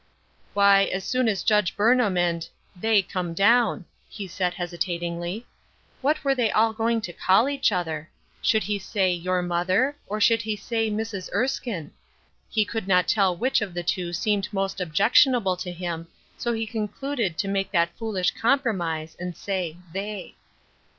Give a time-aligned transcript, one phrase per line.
[0.55, 5.45] "Wh}^ as soon as Judge Burnham and they come down," he said, hesitatingly.
[6.01, 8.09] What were they all going to call each other?
[8.41, 11.29] Should he say" your mother," or should he say" Mrs.
[11.31, 11.91] Erskine?"
[12.49, 16.65] He could not tell which of the two seemed most objectionable to him, so he
[16.65, 20.33] con cluded to make that foolish compromise and say" they."